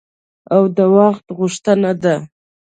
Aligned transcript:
او 0.53 0.61
د 0.77 0.77
وخت 0.97 1.25
غوښتنه 1.37 1.91
ده. 2.03 2.15